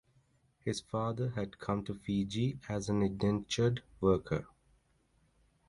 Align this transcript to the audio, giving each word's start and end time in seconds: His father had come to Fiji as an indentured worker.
His 0.65 0.79
father 0.81 1.29
had 1.35 1.59
come 1.59 1.83
to 1.85 1.93
Fiji 1.93 2.57
as 2.67 2.89
an 2.89 3.03
indentured 3.03 3.83
worker. 3.99 4.47